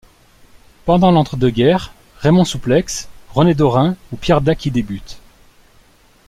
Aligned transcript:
Pendant 0.85 1.11
l'entre-deux 1.11 1.51
guerres, 1.51 1.93
Raymond 2.21 2.43
Souplex, 2.45 3.07
René 3.35 3.53
Dorin 3.53 3.95
ou 4.11 4.15
Pierre 4.17 4.41
Dac 4.41 4.65
y 4.65 4.71
débutent. 4.71 5.19